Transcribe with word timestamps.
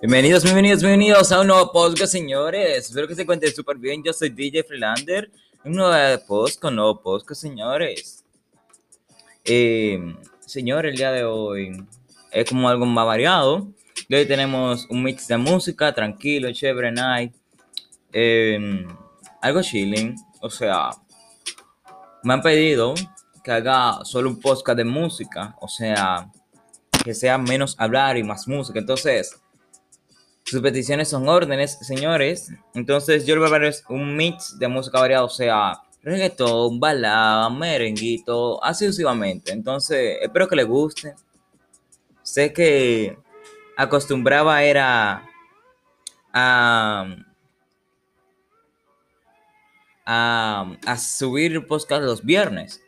Bienvenidos, 0.00 0.44
bienvenidos, 0.44 0.80
bienvenidos 0.80 1.32
a 1.32 1.40
un 1.40 1.48
nuevo 1.48 1.72
podcast, 1.72 2.12
señores. 2.12 2.86
Espero 2.86 3.08
que 3.08 3.16
se 3.16 3.22
encuentren 3.22 3.52
súper 3.52 3.76
bien. 3.78 4.00
Yo 4.04 4.12
soy 4.12 4.28
DJ 4.28 4.62
Freelander. 4.62 5.28
Un 5.64 5.72
nuevo 5.72 6.24
post 6.24 6.60
con 6.60 6.76
nuevo 6.76 7.00
podcast, 7.00 7.40
señores. 7.40 8.24
Eh, 9.44 9.98
señor, 10.38 10.86
el 10.86 10.94
día 10.94 11.10
de 11.10 11.24
hoy 11.24 11.84
es 12.30 12.48
como 12.48 12.68
algo 12.68 12.86
más 12.86 13.06
variado. 13.06 13.72
Hoy 14.08 14.24
tenemos 14.24 14.86
un 14.88 15.02
mix 15.02 15.26
de 15.26 15.36
música, 15.36 15.92
tranquilo, 15.92 16.52
chévere, 16.52 16.92
night. 16.92 17.34
Eh, 18.12 18.86
algo 19.42 19.62
chilling. 19.62 20.14
O 20.40 20.48
sea, 20.48 20.90
me 22.22 22.34
han 22.34 22.42
pedido 22.42 22.94
que 23.42 23.50
haga 23.50 23.98
solo 24.04 24.30
un 24.30 24.38
podcast 24.38 24.76
de 24.76 24.84
música. 24.84 25.56
O 25.60 25.66
sea, 25.66 26.30
que 27.02 27.14
sea 27.14 27.36
menos 27.36 27.74
hablar 27.80 28.16
y 28.16 28.22
más 28.22 28.46
música. 28.46 28.78
Entonces, 28.78 29.40
sus 30.48 30.62
peticiones 30.62 31.08
son 31.08 31.28
órdenes, 31.28 31.78
señores. 31.82 32.50
Entonces 32.74 33.26
yo 33.26 33.34
le 33.34 33.40
voy 33.40 33.54
a 33.54 33.58
dar 33.58 33.74
un 33.90 34.16
mix 34.16 34.58
de 34.58 34.66
música 34.66 34.98
variada, 34.98 35.24
o 35.24 35.28
sea, 35.28 35.78
reggaetón, 36.02 36.80
balada, 36.80 37.50
merenguito, 37.50 38.62
así 38.64 38.86
sucesivamente. 38.86 39.52
Entonces, 39.52 40.16
espero 40.22 40.48
que 40.48 40.56
les 40.56 40.66
guste. 40.66 41.14
Sé 42.22 42.50
que 42.52 43.18
acostumbraba 43.76 44.62
era 44.62 45.22
a, 46.32 47.14
a, 50.06 50.72
a 50.86 50.96
subir 50.96 51.66
podcast 51.66 52.02
los 52.04 52.24
viernes. 52.24 52.82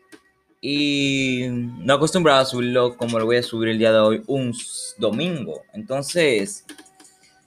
Y 0.62 1.46
no 1.50 1.94
acostumbraba 1.94 2.40
a 2.40 2.46
subirlo 2.46 2.96
como 2.96 3.18
lo 3.18 3.26
voy 3.26 3.36
a 3.36 3.42
subir 3.42 3.68
el 3.68 3.78
día 3.78 3.92
de 3.92 3.98
hoy, 3.98 4.22
un 4.26 4.54
domingo. 4.98 5.62
Entonces, 5.74 6.64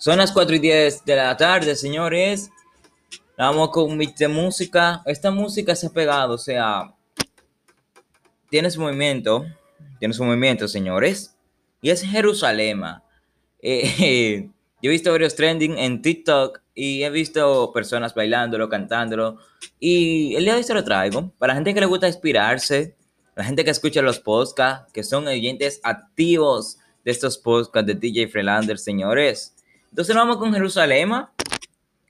son 0.03 0.17
las 0.17 0.33
4 0.33 0.57
y 0.57 0.59
10 0.59 1.05
de 1.05 1.15
la 1.15 1.37
tarde, 1.37 1.77
señores. 1.77 2.49
Vamos 3.37 3.69
con 3.69 3.89
un 3.89 3.97
mix 3.97 4.17
de 4.17 4.27
música. 4.27 5.01
Esta 5.05 5.31
música 5.31 5.77
se 5.77 5.87
ha 5.87 5.91
pegado, 5.91 6.33
o 6.33 6.37
sea, 6.37 6.93
tiene 8.49 8.69
su 8.69 8.81
movimiento, 8.81 9.45
tiene 9.99 10.13
su 10.13 10.25
movimiento, 10.25 10.67
señores. 10.67 11.37
Y 11.81 11.89
es 11.89 12.01
Jerusalén. 12.01 12.81
Eh, 13.61 14.49
yo 14.81 14.89
he 14.89 14.91
visto 14.91 15.09
varios 15.09 15.37
trending 15.37 15.77
en 15.77 16.01
TikTok 16.01 16.59
y 16.75 17.03
he 17.03 17.09
visto 17.09 17.71
personas 17.71 18.13
bailándolo, 18.13 18.67
cantándolo. 18.67 19.37
Y 19.79 20.35
el 20.35 20.43
día 20.43 20.51
de 20.51 20.57
hoy 20.57 20.65
se 20.65 20.73
lo 20.73 20.83
traigo 20.83 21.31
para 21.37 21.53
la 21.53 21.55
gente 21.55 21.73
que 21.73 21.79
le 21.79 21.85
gusta 21.85 22.07
inspirarse, 22.07 22.97
la 23.37 23.45
gente 23.45 23.63
que 23.63 23.71
escucha 23.71 24.01
los 24.01 24.19
podcasts, 24.19 24.91
que 24.91 25.05
son 25.05 25.27
oyentes 25.27 25.79
activos 25.81 26.79
de 27.05 27.11
estos 27.11 27.37
podcasts 27.37 27.87
de 27.87 27.95
DJ 27.95 28.27
Freelander, 28.27 28.77
señores. 28.77 29.53
Entonces 29.93 30.15
vamos 30.15 30.37
con 30.37 30.51
Jerusalén. 30.51 31.11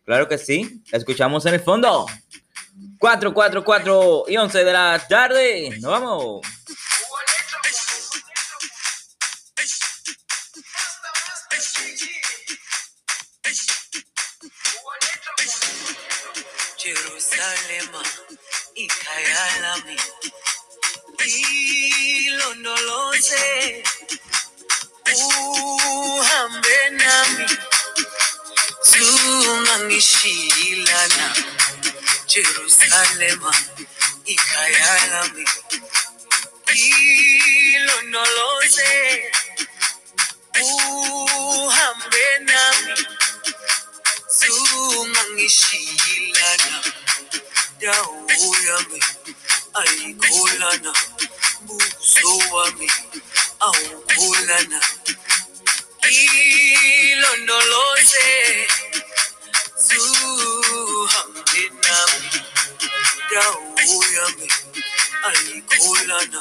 Claro 0.06 0.30
que 0.30 0.38
sí. 0.38 0.82
Escuchamos 0.90 1.46
en 1.46 1.56
el 1.56 1.60
fondo. 1.60 2.06
4, 2.98 3.34
4, 3.34 3.62
4 3.62 4.24
y 4.30 4.38
11 4.38 4.64
de 4.64 4.72
la 4.72 5.06
tarde. 5.06 5.78
Nos 5.82 5.92
vamos. 5.92 6.48
Jerusalem 16.78 17.92
ikayalami 18.76 19.98
ilondoloze 22.26 23.84
uhambe 25.12 26.78
nami 26.92 27.73
zungangishilana 29.42 31.36
Jerusalema 32.28 33.56
ikhaya 34.26 35.08
lami. 35.12 35.46
Ilondoloze 37.74 38.92
uhambe 40.62 42.26
nami. 42.40 43.08
Zungangishilana 44.38 46.84
dawo 47.82 48.28
yami 48.68 49.00
ayikholana 49.74 50.92
buso 51.66 52.32
wami 52.54 52.90
awukholana. 53.60 54.80
Ilondoloze 57.14 58.26
yami 64.16 64.48
ayikholana 65.28 66.40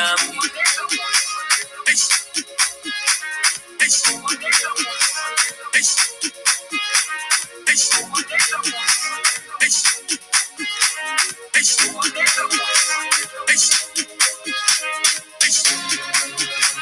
nami 0.00 0.40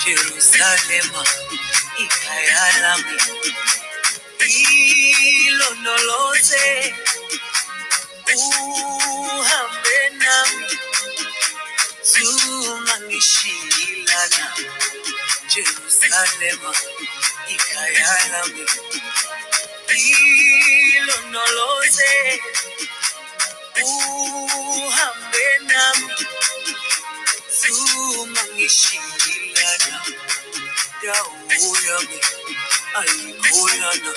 Jerusalema 0.04 1.22
ikhaya 2.04 2.66
lami 2.82 3.16
ilondoloze 5.46 6.66
uhambe 8.36 9.96
nami 10.22 10.66
Nishilana 13.08 14.46
Jerusalem 15.54 16.60
ikayalami 17.54 18.64
ilondoloze 20.94 22.12
uhambe 23.84 25.46
nami 25.68 26.14
zuma 27.58 28.42
ngishilana 28.54 29.96
dawo 31.02 31.70
yami 31.86 32.18
ayikholana 32.98 34.12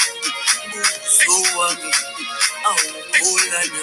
buso 0.71 1.35
wami 1.57 1.91
awukholana 2.69 3.81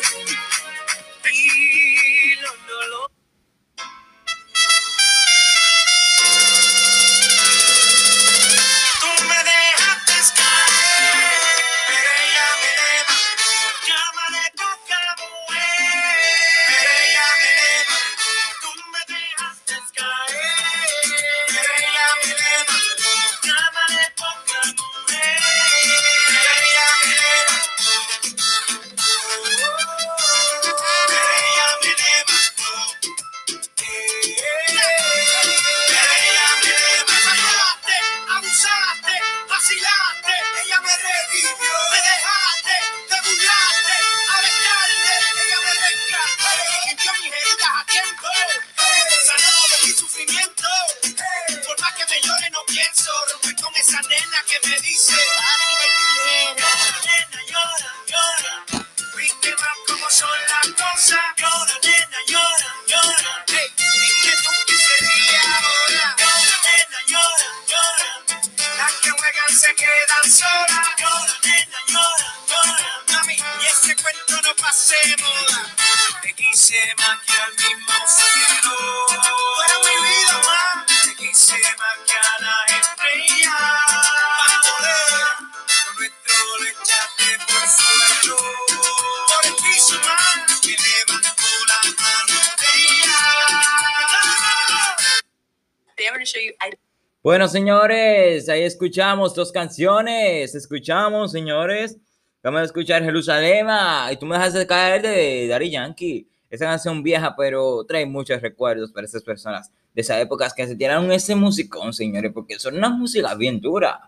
Bueno, 97.22 97.48
señores, 97.48 98.48
ahí 98.48 98.62
escuchamos 98.62 99.34
dos 99.34 99.52
canciones. 99.52 100.54
Escuchamos, 100.54 101.32
señores 101.32 101.96
Vamos 102.42 102.60
a 102.60 102.64
escuchar 102.64 103.02
Jerusalema. 103.02 104.08
Y 104.12 104.16
tú 104.16 104.26
me 104.26 104.38
dejas 104.38 104.64
caer 104.66 105.02
de 105.02 105.48
Daddy 105.48 105.70
Yankee. 105.70 106.28
Esa 106.50 106.66
canción 106.66 107.02
vieja, 107.02 107.34
pero 107.36 107.84
trae 107.84 108.06
muchos 108.06 108.40
recuerdos 108.40 108.90
para 108.90 109.06
esas 109.06 109.22
personas 109.22 109.70
de 109.94 110.00
esas 110.00 110.20
épocas 110.20 110.54
que 110.54 110.66
se 110.66 110.76
tiraron 110.76 111.10
ese 111.12 111.34
musicón, 111.34 111.92
señores, 111.92 112.32
porque 112.32 112.58
son 112.58 112.76
una 112.76 112.88
música 112.88 113.34
bien 113.34 113.60
dura. 113.60 114.00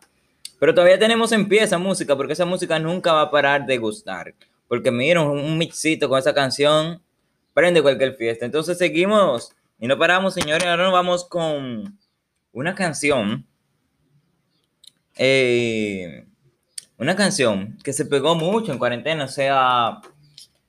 Pero 0.58 0.74
todavía 0.74 0.98
tenemos 0.98 1.32
en 1.32 1.48
pie 1.48 1.62
esa 1.62 1.78
música, 1.78 2.16
porque 2.16 2.32
esa 2.34 2.46
música 2.46 2.78
nunca 2.78 3.12
va 3.12 3.22
a 3.22 3.30
parar 3.30 3.66
de 3.66 3.76
gustar. 3.78 4.34
Porque 4.68 4.90
miren, 4.90 5.24
un 5.24 5.58
mixito 5.58 6.08
con 6.08 6.18
esa 6.18 6.32
canción 6.32 7.02
prende 7.52 7.82
cualquier 7.82 8.14
fiesta. 8.16 8.46
Entonces 8.46 8.78
seguimos 8.78 9.52
y 9.78 9.86
no 9.86 9.98
paramos, 9.98 10.34
señores. 10.34 10.66
Ahora 10.66 10.84
nos 10.84 10.92
vamos 10.92 11.24
con 11.24 11.98
una 12.52 12.74
canción. 12.74 13.46
eh, 15.16 16.29
una 17.00 17.16
canción 17.16 17.78
que 17.82 17.94
se 17.94 18.04
pegó 18.04 18.34
mucho 18.34 18.72
en 18.72 18.78
cuarentena. 18.78 19.24
O 19.24 19.28
sea, 19.28 20.02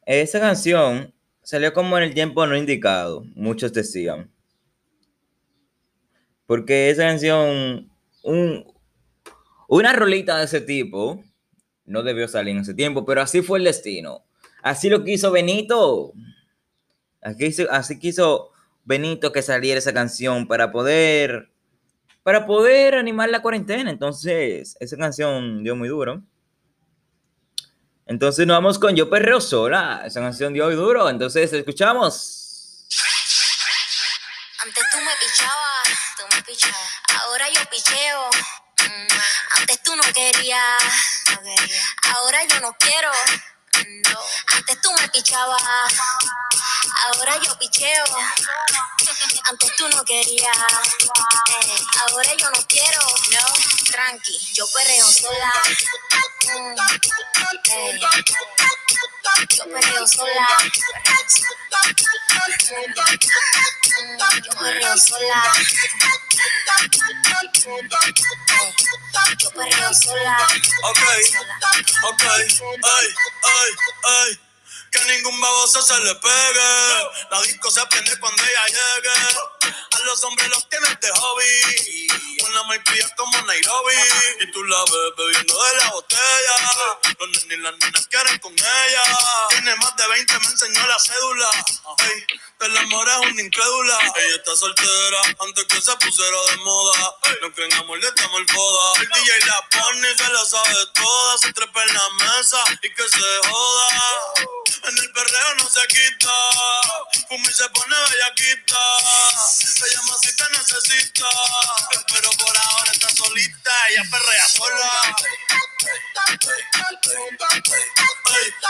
esa 0.05 0.39
canción 0.39 1.13
salió 1.43 1.73
como 1.73 1.97
en 1.97 2.05
el 2.05 2.13
tiempo 2.13 2.47
no 2.47 2.55
indicado, 2.55 3.25
muchos 3.35 3.73
decían. 3.73 4.31
Porque 6.45 6.89
esa 6.89 7.03
canción, 7.03 7.91
un, 8.23 8.65
una 9.67 9.91
rolita 9.91 10.37
de 10.37 10.45
ese 10.45 10.61
tipo, 10.61 11.21
no 11.85 12.01
debió 12.01 12.29
salir 12.29 12.55
en 12.55 12.61
ese 12.61 12.73
tiempo, 12.73 13.05
pero 13.05 13.21
así 13.21 13.41
fue 13.41 13.59
el 13.59 13.65
destino. 13.65 14.23
Así 14.63 14.89
lo 14.89 15.03
quiso 15.03 15.31
Benito. 15.31 16.13
Así, 17.21 17.67
así 17.69 17.99
quiso 17.99 18.51
Benito 18.85 19.33
que 19.33 19.41
saliera 19.41 19.79
esa 19.79 19.93
canción 19.93 20.47
para 20.47 20.71
poder 20.71 21.50
para 22.23 22.45
poder 22.45 22.95
animar 22.95 23.29
la 23.29 23.41
cuarentena. 23.41 23.89
Entonces, 23.89 24.75
esa 24.79 24.97
canción 24.97 25.63
dio 25.63 25.75
muy 25.75 25.89
duro. 25.89 26.21
Entonces 28.05 28.45
nos 28.45 28.57
vamos 28.57 28.77
con 28.79 28.95
Yo 28.95 29.09
Perreo 29.09 29.39
Sola. 29.39 30.03
Esa 30.05 30.19
canción 30.21 30.53
dio 30.53 30.65
muy 30.65 30.75
duro. 30.75 31.09
Entonces, 31.09 31.51
escuchamos. 31.53 32.87
Antes 34.63 34.83
tú 34.91 34.97
me 34.99 35.11
pichabas, 35.19 35.89
tú 36.17 36.23
me 36.35 36.41
pichabas. 36.43 36.91
Ahora 37.23 37.45
yo 37.49 37.61
picheo. 37.69 38.29
Mm, 38.77 39.59
Antes 39.59 39.83
tú 39.83 39.95
no 39.95 40.03
querías, 40.13 40.83
no 41.31 41.41
quería. 41.41 41.81
Ahora 42.15 42.43
yo 42.45 42.59
no 42.59 42.75
quiero. 42.77 43.11
No. 44.11 44.19
Antes 44.57 44.81
tú 44.81 44.91
me 44.93 45.07
pichabas. 45.09 45.63
Ahora 47.05 47.37
yo 47.41 47.57
picheo. 47.57 48.03
Antes 49.49 49.75
tú 49.75 49.87
no 49.89 50.03
querías. 50.05 50.57
eh, 50.57 51.85
Ahora 52.09 52.33
yo 52.35 52.49
no 52.51 52.65
quiero. 52.67 53.01
No, 53.31 53.45
tranqui, 53.91 54.39
yo 54.53 54.65
perreo 54.71 55.07
sola. 55.11 55.53
Mm, 56.45 56.75
eh, 57.71 57.99
Yo 59.57 59.63
perreo 59.65 60.07
sola. 60.07 60.47
Mm, 63.97 64.17
Yo 64.43 64.51
perreo 64.59 64.97
sola. 64.97 65.43
Eh, 67.65 68.75
Yo 69.37 69.49
perreo 69.51 69.93
sola. 69.93 70.37
Ok, 70.83 70.99
ok, 72.03 72.23
ay, 72.23 73.07
ay, 73.43 73.69
ay. 74.03 74.39
Que 74.91 74.99
ningún 75.05 75.39
baboso 75.39 75.81
se 75.81 75.97
le 76.01 76.15
pegue. 76.15 77.29
La 77.31 77.41
disco 77.43 77.71
se 77.71 77.85
prende 77.87 78.19
cuando 78.19 78.43
ella 78.43 78.65
llegue. 78.67 79.90
A 79.91 79.99
los 80.05 80.23
hombres 80.23 80.47
los 80.49 80.69
tienes 80.69 80.99
de 80.99 81.09
hobby. 81.11 82.07
Una 82.49 82.63
marquilla 82.63 83.07
como 83.15 83.41
Nairobi. 83.41 83.95
Y 84.39 84.51
tú 84.51 84.63
la 84.63 84.79
ves 84.83 85.15
bebiendo 85.17 85.63
de 85.63 85.77
la 85.77 85.91
botella. 85.91 86.89
Los 87.19 87.45
nenes 87.45 87.57
y 87.57 87.61
las 87.61 87.77
nenas 87.77 88.07
quieren 88.07 88.39
con 88.39 88.53
ella. 88.53 89.03
Tiene 89.49 89.75
más 89.75 89.95
de 89.95 90.07
20, 90.07 90.39
me 90.39 90.45
enseñó 90.47 90.87
la 90.87 90.99
cédula. 90.99 91.49
Del 92.59 92.77
amor 92.77 93.09
es 93.09 93.31
una 93.31 93.41
incrédula. 93.41 93.97
Ella 94.15 94.35
está 94.35 94.55
soltera 94.55 95.21
antes 95.39 95.65
que 95.65 95.81
se 95.81 95.95
pusiera 95.97 96.37
de 96.51 96.57
moda. 96.57 97.15
No 97.41 97.51
creen 97.53 97.73
amor, 97.73 97.99
le 97.99 98.07
estamos 98.07 98.39
el 98.39 98.47
foda. 98.47 99.01
El 99.01 99.07
DJ 99.09 99.45
la 99.45 99.67
pone 99.69 100.11
y 100.11 100.17
se 100.17 100.29
la 100.31 100.45
sabe 100.45 100.75
toda. 100.93 101.37
Se 101.37 101.53
trepa 101.53 101.83
en 101.83 101.93
la 101.93 102.09
mesa 102.09 102.63
y 102.81 102.93
que 102.93 103.09
se 103.09 103.49
joda. 103.49 103.87
En 104.83 104.97
el 104.97 105.11
perreo 105.11 105.55
no 105.57 105.69
se 105.69 105.87
quita. 105.87 106.33
Fuma 107.27 107.49
y 107.49 107.53
se 107.53 107.69
pone 107.69 107.95
bellaquita. 108.09 108.79
Se 109.81 109.95
llama 109.95 110.13
si 110.21 110.35
te 110.35 110.43
necesita. 110.51 111.25
Pero 112.13 112.29
por 112.37 112.55
ahora 112.55 112.91
está 112.91 113.09
solita. 113.09 113.71
Ella 113.89 114.03
perrea 114.11 114.47
sola. 114.47 114.91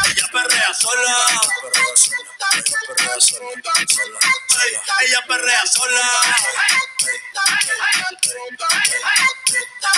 Ella 0.07 0.29
perrea 0.31 0.73
sola. 0.73 1.27
Ella 5.01 5.21
perrea 5.27 5.65
sola. 5.67 6.11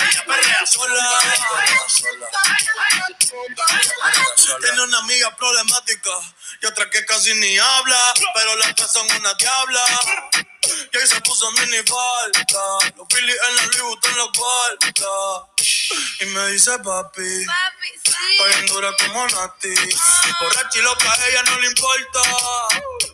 Ella 0.00 0.24
perrea 0.26 0.66
sola. 0.66 1.20
Tiene 4.60 4.82
una 4.82 4.98
amiga 4.98 5.36
problemática 5.36 6.10
y 6.60 6.66
otra 6.66 6.90
que 6.90 7.04
casi 7.04 7.34
ni 7.34 7.56
habla, 7.56 8.14
pero 8.34 8.56
las 8.56 8.74
tres 8.74 8.90
son 8.90 9.06
una 9.12 9.32
diabla. 9.34 9.84
Y 10.94 10.96
ahí 10.96 11.06
se 11.08 11.20
puso 11.22 11.50
mini 11.50 11.78
falta, 11.78 12.94
los 12.96 13.08
Phillies 13.08 13.36
en 13.48 13.56
la 13.56 13.62
Louis 13.62 13.82
Vuitton 13.82 14.16
los 14.16 14.30
guarda. 14.38 15.50
Y 16.20 16.26
me 16.26 16.52
dice 16.52 16.70
papi, 16.78 17.46
Papi, 17.46 17.88
sí. 18.04 18.12
estoy 18.30 18.60
en 18.60 18.66
dura 18.66 18.90
como 19.00 19.26
Nati. 19.26 19.74
Por 20.38 20.54
la 20.54 20.68
chiloca 20.68 21.10
a 21.10 21.28
ella 21.28 21.42
no 21.50 21.60
le 21.60 21.66
importa. 21.66 22.20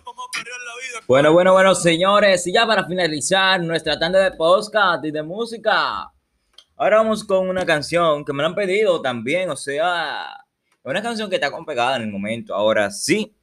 Vamos 0.04 0.26
a 0.28 0.38
pelear 0.38 0.60
la 0.60 0.74
vida. 0.76 1.04
Bueno, 1.06 1.32
bueno, 1.32 1.52
bueno, 1.54 1.74
señores. 1.74 2.46
Y 2.46 2.52
ya 2.52 2.66
para 2.66 2.84
finalizar 2.86 3.62
nuestra 3.62 3.98
tanda 3.98 4.18
de 4.18 4.32
podcast 4.32 5.02
y 5.06 5.10
de 5.10 5.22
música. 5.22 6.12
Ahora 6.76 6.98
vamos 6.98 7.24
con 7.24 7.48
una 7.48 7.64
canción 7.64 8.26
que 8.26 8.34
me 8.34 8.42
la 8.42 8.50
han 8.50 8.54
pedido 8.54 9.00
también. 9.00 9.48
O 9.48 9.56
sea, 9.56 10.44
una 10.82 11.00
canción 11.00 11.30
que 11.30 11.36
está 11.36 11.50
con 11.50 11.64
pegada 11.64 11.96
en 11.96 12.02
el 12.02 12.08
momento. 12.08 12.54
Ahora 12.54 12.90
sí. 12.90 13.34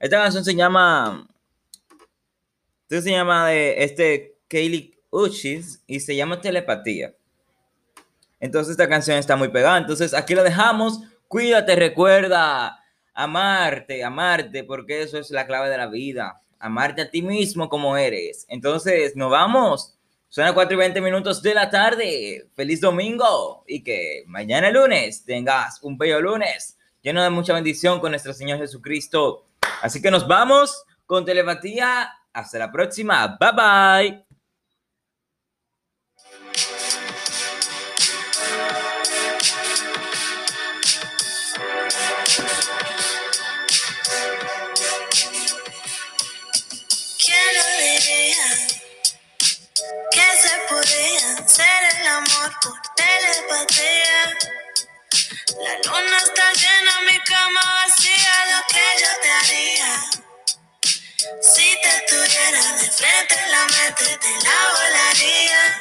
Esta 0.00 0.16
canción 0.16 0.42
se 0.42 0.54
llama. 0.54 1.26
Esto 2.92 3.04
se 3.04 3.12
llama 3.12 3.48
de 3.48 3.84
este 3.84 4.36
Kaylee 4.48 5.00
Uchis 5.08 5.82
y 5.86 6.00
se 6.00 6.14
llama 6.14 6.42
Telepatía. 6.42 7.14
Entonces 8.38 8.72
esta 8.72 8.86
canción 8.86 9.16
está 9.16 9.34
muy 9.34 9.48
pegada. 9.48 9.78
Entonces 9.78 10.12
aquí 10.12 10.34
la 10.34 10.42
dejamos. 10.42 11.00
Cuídate, 11.26 11.74
recuerda 11.74 12.84
amarte, 13.14 14.04
amarte, 14.04 14.62
porque 14.64 15.00
eso 15.00 15.18
es 15.18 15.30
la 15.30 15.46
clave 15.46 15.70
de 15.70 15.78
la 15.78 15.86
vida. 15.86 16.42
Amarte 16.58 17.00
a 17.00 17.10
ti 17.10 17.22
mismo 17.22 17.70
como 17.70 17.96
eres. 17.96 18.44
Entonces 18.50 19.16
nos 19.16 19.30
vamos. 19.30 19.96
Son 20.28 20.44
las 20.44 20.52
4 20.52 20.74
y 20.74 20.76
20 20.76 21.00
minutos 21.00 21.40
de 21.40 21.54
la 21.54 21.70
tarde. 21.70 22.46
Feliz 22.54 22.82
domingo 22.82 23.64
y 23.66 23.82
que 23.82 24.24
mañana 24.26 24.70
lunes 24.70 25.24
tengas 25.24 25.82
un 25.82 25.96
bello 25.96 26.20
lunes 26.20 26.76
lleno 27.00 27.22
de 27.22 27.30
mucha 27.30 27.54
bendición 27.54 28.00
con 28.00 28.10
nuestro 28.10 28.34
Señor 28.34 28.58
Jesucristo. 28.58 29.46
Así 29.80 30.02
que 30.02 30.10
nos 30.10 30.28
vamos 30.28 30.84
con 31.06 31.24
telepatía. 31.24 32.18
Hasta 32.34 32.58
la 32.58 32.72
próxima. 32.72 33.36
Bye 33.38 33.52
bye. 33.52 34.26
¿Quién 47.24 47.48
lo 47.54 47.64
diría 47.78 48.46
que 50.10 50.26
se 50.40 50.58
podía 50.68 51.38
hacer 51.38 52.00
el 52.00 52.06
amor 52.06 52.52
por 52.62 52.80
telepatía? 52.96 54.38
La 55.60 55.74
luna 55.84 56.16
está 56.18 56.52
llena, 56.54 56.92
mi 57.10 57.18
cama 57.20 57.60
vacía, 57.86 58.34
lo 58.52 58.62
que 58.68 58.84
yo 59.00 59.08
te 59.22 59.30
haría. 59.30 60.31
Si 61.22 61.62
te 61.82 62.04
tuviera 62.08 62.72
de 62.78 62.90
frente, 62.90 63.36
la 63.52 63.64
mente 63.66 64.18
te 64.18 64.30
la 64.42 64.58
volaría. 64.72 65.80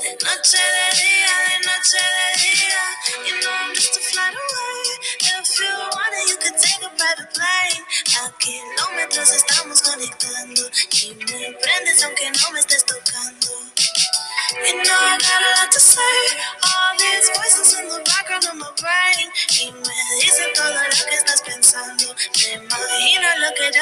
De 0.00 0.12
noche, 0.24 0.56
de 0.56 0.96
día, 0.96 1.32
de 1.48 1.58
noche, 1.66 1.98
de 2.00 2.42
día. 2.42 2.84
You 3.26 3.40
know 3.42 3.52
I'm 3.52 3.74
just 3.74 3.98
a 3.98 4.00
flight 4.00 4.32
away. 4.32 4.80
If 5.20 5.60
you 5.60 5.68
want 5.68 6.14
it, 6.16 6.30
you 6.30 6.36
could 6.38 6.56
take 6.56 6.82
a 6.82 6.90
private 6.96 7.28
plane. 7.34 7.84
A 8.22 8.32
kilómetros 8.38 9.32
estamos 9.34 9.82
conectando. 9.82 10.62
Y 10.92 11.14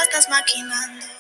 estás 0.05 0.29
maquinando. 0.29 1.14